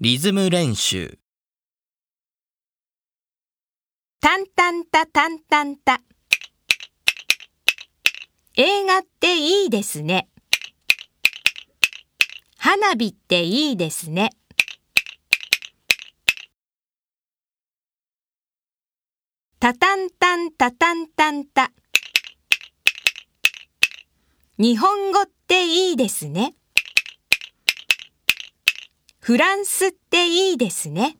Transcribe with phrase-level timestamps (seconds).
[0.00, 1.20] リズム練習。
[4.20, 6.00] タンタンタタンタンタ。
[8.56, 10.28] 映画っていいですね。
[12.56, 14.30] 花火っていいですね。
[19.60, 21.70] タタンタンタタンタンタ。
[24.58, 26.56] 日本語っていいですね。
[29.24, 31.16] フランスっていいですね。